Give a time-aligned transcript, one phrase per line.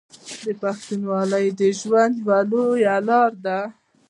[0.61, 3.59] پښتونولي د ژوند یوه لار ده.